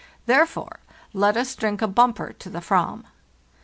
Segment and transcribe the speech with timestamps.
[0.25, 0.79] Therefore
[1.13, 3.03] let us drink a bumper to the /ram!